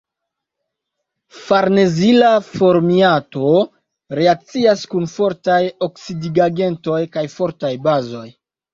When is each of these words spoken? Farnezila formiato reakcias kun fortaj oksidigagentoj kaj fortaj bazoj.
Farnezila 1.49 2.31
formiato 2.47 3.53
reakcias 4.23 4.89
kun 4.95 5.09
fortaj 5.15 5.63
oksidigagentoj 5.93 7.01
kaj 7.17 7.29
fortaj 7.39 7.77
bazoj. 7.91 8.29